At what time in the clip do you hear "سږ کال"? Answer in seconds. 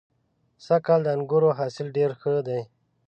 0.65-0.99